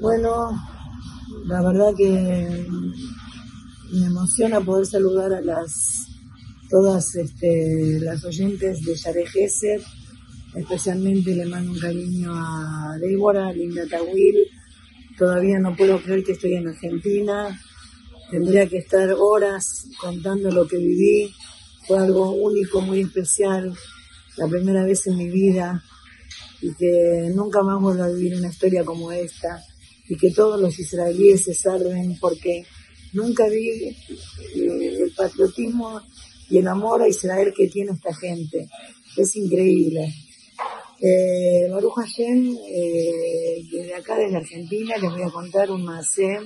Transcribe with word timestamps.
Bueno, 0.00 0.50
la 1.44 1.60
verdad 1.60 1.92
que 1.94 2.66
me 3.92 4.06
emociona 4.06 4.58
poder 4.62 4.86
saludar 4.86 5.30
a 5.30 5.42
las 5.42 6.06
todas 6.70 7.14
este, 7.16 8.00
las 8.00 8.24
oyentes 8.24 8.82
de 8.82 8.94
Yare. 8.94 9.24
Especialmente 10.54 11.34
le 11.34 11.44
mando 11.44 11.72
un 11.72 11.78
cariño 11.78 12.32
a 12.34 12.96
Débora, 12.98 13.52
Linda 13.52 13.86
Tawil. 13.86 14.36
Todavía 15.18 15.58
no 15.58 15.76
puedo 15.76 16.00
creer 16.00 16.24
que 16.24 16.32
estoy 16.32 16.54
en 16.54 16.68
Argentina. 16.68 17.60
Tendría 18.30 18.66
que 18.66 18.78
estar 18.78 19.12
horas 19.18 19.86
contando 20.00 20.50
lo 20.50 20.66
que 20.66 20.78
viví. 20.78 21.30
Fue 21.86 21.98
algo 21.98 22.30
único, 22.30 22.80
muy 22.80 23.00
especial. 23.00 23.74
La 24.38 24.48
primera 24.48 24.82
vez 24.82 25.06
en 25.08 25.18
mi 25.18 25.28
vida. 25.28 25.84
Y 26.62 26.74
que 26.74 27.30
nunca 27.34 27.62
más 27.62 27.82
vuelvo 27.82 28.04
a 28.04 28.08
vivir 28.08 28.36
una 28.36 28.48
historia 28.48 28.82
como 28.82 29.12
esta 29.12 29.62
y 30.10 30.16
que 30.16 30.32
todos 30.32 30.60
los 30.60 30.76
israelíes 30.76 31.44
se 31.44 31.54
salven 31.54 32.18
porque 32.18 32.66
nunca 33.12 33.46
vi 33.46 33.68
eh, 33.68 33.96
el 34.56 35.12
patriotismo 35.16 36.02
y 36.48 36.58
el 36.58 36.66
amor 36.66 37.02
a 37.02 37.08
Israel 37.08 37.54
que 37.56 37.68
tiene 37.68 37.92
esta 37.92 38.12
gente. 38.12 38.68
Es 39.16 39.36
increíble. 39.36 40.12
Eh, 41.00 41.68
Baruch 41.70 41.94
Hashem, 41.94 42.56
eh, 42.56 43.62
desde 43.70 43.94
acá, 43.94 44.16
desde 44.16 44.38
Argentina, 44.38 44.96
les 45.00 45.12
voy 45.12 45.22
a 45.22 45.30
contar 45.30 45.70
un 45.70 45.84
macé 45.84 46.40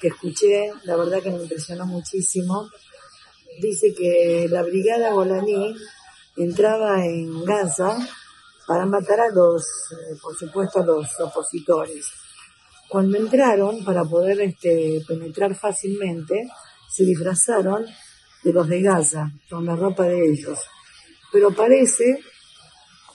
que 0.00 0.08
escuché, 0.08 0.70
la 0.84 0.96
verdad 0.96 1.20
que 1.20 1.30
me 1.30 1.42
impresionó 1.42 1.86
muchísimo. 1.86 2.70
Dice 3.60 3.92
que 3.92 4.46
la 4.48 4.62
brigada 4.62 5.12
Golani 5.12 5.74
entraba 6.36 7.04
en 7.04 7.44
Gaza 7.44 7.98
para 8.64 8.86
matar 8.86 9.18
a 9.18 9.30
los, 9.30 9.64
eh, 9.64 10.16
por 10.22 10.38
supuesto, 10.38 10.78
a 10.78 10.86
los 10.86 11.08
opositores. 11.18 12.06
Cuando 12.90 13.18
entraron, 13.18 13.84
para 13.84 14.04
poder 14.04 14.40
este, 14.40 15.00
penetrar 15.06 15.54
fácilmente, 15.54 16.48
se 16.92 17.04
disfrazaron 17.04 17.86
de 18.42 18.52
los 18.52 18.66
de 18.66 18.82
Gaza, 18.82 19.30
con 19.48 19.64
la 19.64 19.76
ropa 19.76 20.08
de 20.08 20.28
ellos. 20.28 20.58
Pero 21.30 21.54
parece 21.54 22.18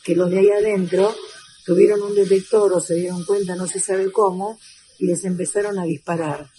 que 0.01 0.15
los 0.15 0.31
de 0.31 0.39
ahí 0.39 0.49
adentro 0.49 1.13
tuvieron 1.65 2.01
un 2.03 2.15
detector 2.15 2.71
o 2.71 2.79
se 2.79 2.95
dieron 2.95 3.25
cuenta, 3.25 3.57
no 3.57 3.67
se 3.67 3.81
sabe 3.81 4.13
cómo, 4.13 4.57
y 4.97 5.07
les 5.07 5.25
empezaron 5.25 5.77
a 5.77 5.83
disparar. 5.83 6.49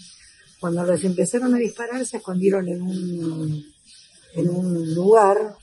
Cuando 0.61 0.85
les 0.85 1.03
empezaron 1.05 1.55
a 1.55 1.59
disparar, 1.59 2.05
se 2.05 2.19
escondieron 2.19 2.69
en 2.69 2.83
un, 2.83 3.75
en 4.35 4.51
un 4.51 4.95
lugar, 4.95 5.57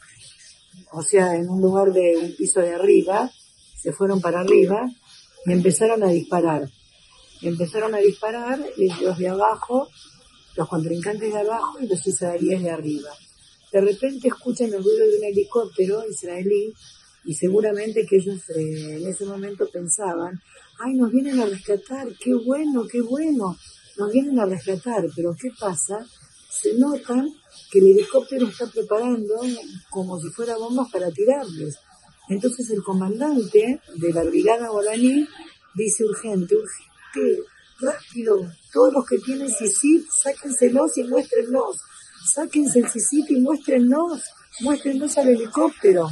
o 0.91 1.03
sea, 1.03 1.35
en 1.35 1.47
un 1.47 1.61
lugar 1.61 1.93
de 1.93 2.17
un 2.17 2.35
piso 2.35 2.61
de 2.61 2.73
arriba, 2.73 3.29
se 3.79 3.93
fueron 3.93 4.21
para 4.21 4.39
arriba 4.39 4.89
y 5.45 5.51
empezaron 5.51 6.01
a 6.01 6.07
disparar 6.07 6.67
empezaron 7.47 7.93
a 7.95 7.99
disparar 7.99 8.59
los 8.77 9.17
de 9.17 9.27
abajo, 9.27 9.89
los 10.55 10.67
contrincantes 10.69 11.33
de 11.33 11.39
abajo 11.39 11.79
y 11.79 11.87
los 11.87 12.05
israelíes 12.05 12.61
de 12.63 12.71
arriba. 12.71 13.09
De 13.71 13.81
repente 13.81 14.27
escuchan 14.27 14.67
el 14.67 14.83
ruido 14.83 15.07
de 15.07 15.17
un 15.17 15.23
helicóptero 15.23 16.03
israelí 16.07 16.73
y 17.25 17.33
seguramente 17.33 18.05
que 18.05 18.17
ellos 18.17 18.39
eh, 18.55 18.97
en 18.97 19.07
ese 19.07 19.25
momento 19.25 19.67
pensaban, 19.71 20.39
ay, 20.79 20.93
nos 20.93 21.11
vienen 21.11 21.39
a 21.39 21.45
rescatar, 21.45 22.07
qué 22.19 22.33
bueno, 22.35 22.85
qué 22.89 23.01
bueno, 23.01 23.57
nos 23.97 24.11
vienen 24.11 24.39
a 24.39 24.45
rescatar, 24.45 25.05
pero 25.15 25.35
¿qué 25.39 25.49
pasa? 25.59 26.05
Se 26.49 26.75
notan 26.77 27.27
que 27.71 27.79
el 27.79 27.91
helicóptero 27.91 28.47
está 28.47 28.67
preparando 28.67 29.35
como 29.89 30.19
si 30.19 30.29
fuera 30.29 30.57
bombas 30.57 30.91
para 30.91 31.09
tirarles. 31.09 31.77
Entonces 32.29 32.69
el 32.69 32.83
comandante 32.83 33.81
de 33.95 34.13
la 34.13 34.23
brigada 34.23 34.69
guaraní 34.69 35.27
dice 35.73 36.03
urgente, 36.05 36.55
urgente 36.55 36.92
rápido, 37.79 38.51
todos 38.71 38.93
los 38.93 39.05
que 39.05 39.17
tienen 39.19 39.49
CICIP, 39.49 40.07
sáquenselos 40.23 40.97
y 40.97 41.03
muéstrenlos. 41.03 41.77
Sáquense 42.33 42.79
el 42.79 42.89
CICIP 42.89 43.31
y 43.31 43.41
muéstrenlos, 43.41 44.21
muéstrenlos 44.61 45.17
al 45.17 45.29
helicóptero. 45.29 46.09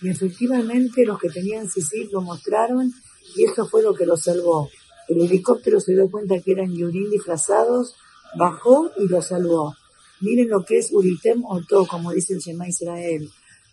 Y 0.00 0.08
efectivamente 0.08 1.04
los 1.04 1.18
que 1.18 1.28
tenían 1.28 1.68
CICIP 1.68 2.12
lo 2.12 2.22
mostraron 2.22 2.92
y 3.36 3.44
eso 3.44 3.66
fue 3.68 3.82
lo 3.82 3.94
que 3.94 4.06
los 4.06 4.22
salvó. 4.22 4.68
El 5.08 5.22
helicóptero 5.22 5.80
se 5.80 5.92
dio 5.92 6.10
cuenta 6.10 6.40
que 6.40 6.52
eran 6.52 6.74
Yurín 6.74 7.10
disfrazados, 7.10 7.94
bajó 8.36 8.90
y 8.98 9.08
lo 9.08 9.20
salvó. 9.20 9.76
Miren 10.20 10.48
lo 10.48 10.64
que 10.64 10.78
es 10.78 10.92
Uritem 10.92 11.44
Oto, 11.44 11.86
como 11.86 12.12
dice 12.12 12.34
el 12.34 12.40
Shema 12.40 12.68
Israel. 12.68 13.28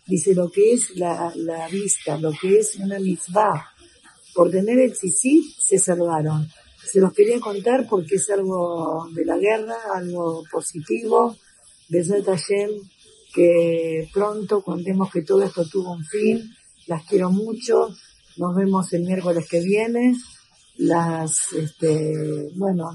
Dice 0.06 0.34
lo 0.34 0.50
que 0.50 0.72
es 0.72 0.96
la, 0.96 1.32
vista, 1.70 2.18
lo 2.18 2.32
que 2.32 2.58
es 2.58 2.76
una 2.76 2.98
mitzvah. 2.98 3.70
Por 4.34 4.50
tener 4.50 4.78
el 4.78 4.96
CICIP 4.96 5.44
se 5.58 5.78
salvaron. 5.78 6.48
Se 6.90 7.00
los 7.00 7.12
quería 7.12 7.38
contar 7.38 7.86
porque 7.88 8.16
es 8.16 8.28
algo 8.30 9.08
de 9.14 9.24
la 9.24 9.38
guerra, 9.38 9.76
algo 9.94 10.42
positivo. 10.50 11.36
de 11.88 12.22
Hashem, 12.24 12.70
que 13.32 14.08
pronto 14.12 14.62
contemos 14.62 15.10
que 15.10 15.22
todo 15.22 15.42
esto 15.44 15.64
tuvo 15.68 15.92
un 15.92 16.04
fin. 16.04 16.52
Las 16.88 17.04
quiero 17.06 17.30
mucho. 17.30 17.94
Nos 18.38 18.56
vemos 18.56 18.92
el 18.92 19.04
miércoles 19.04 19.46
que 19.48 19.60
viene. 19.60 20.16
Las, 20.78 21.52
este, 21.52 22.50
bueno, 22.56 22.90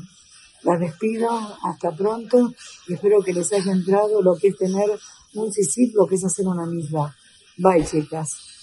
las 0.63 0.79
despido. 0.79 1.29
Hasta 1.63 1.95
pronto. 1.95 2.53
Y 2.87 2.95
espero 2.95 3.21
que 3.21 3.33
les 3.33 3.53
haya 3.53 3.71
entrado 3.71 4.21
lo 4.21 4.35
que 4.35 4.49
es 4.49 4.57
tener 4.57 4.89
un 5.35 5.53
CICIP, 5.53 5.95
lo 5.95 6.05
que 6.05 6.15
es 6.15 6.25
hacer 6.25 6.45
una 6.47 6.65
misma. 6.65 7.15
Bye, 7.57 7.85
chicas. 7.85 8.54